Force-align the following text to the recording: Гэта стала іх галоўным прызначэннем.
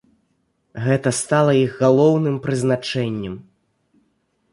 Гэта 0.85 1.09
стала 1.17 1.53
іх 1.65 1.71
галоўным 1.83 2.39
прызначэннем. 2.47 3.35